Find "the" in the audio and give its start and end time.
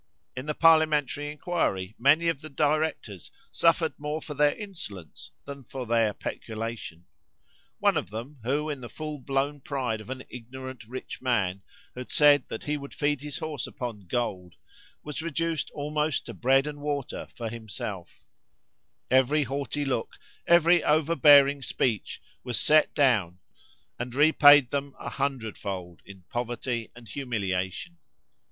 0.47-0.55, 2.41-2.49, 8.81-8.89